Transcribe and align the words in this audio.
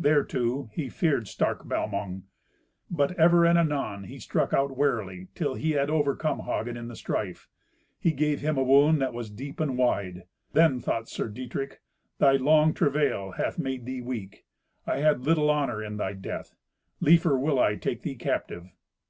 Thereto, 0.00 0.70
he 0.72 0.88
feared 0.88 1.28
stark 1.28 1.68
Balmung. 1.68 2.22
But 2.90 3.10
ever 3.20 3.44
and 3.44 3.58
anon 3.58 4.04
he 4.04 4.18
struck 4.18 4.54
out 4.54 4.74
warily, 4.78 5.28
till 5.34 5.56
he 5.56 5.72
had 5.72 5.90
overcome 5.90 6.38
Hagen 6.44 6.74
in 6.74 6.88
the 6.88 6.96
strife. 6.96 7.50
He 8.00 8.12
gave 8.12 8.40
him 8.40 8.56
a 8.56 8.62
wound 8.62 9.02
that 9.02 9.12
was 9.12 9.28
deep 9.28 9.60
and 9.60 9.76
wide. 9.76 10.22
Then 10.54 10.80
thought 10.80 11.10
Sir 11.10 11.28
Dietrich, 11.28 11.82
"Thy 12.16 12.36
long 12.36 12.72
travail 12.72 13.32
hath 13.32 13.58
made 13.58 13.84
thee 13.84 14.00
weak. 14.00 14.46
I 14.86 15.00
had 15.00 15.20
little 15.26 15.50
honour 15.50 15.84
in 15.84 15.98
thy 15.98 16.14
death. 16.14 16.56
Liefer 17.00 17.36
will 17.36 17.58
I 17.58 17.76
take 17.76 18.00
thee 18.04 18.14
captive." 18.16 18.70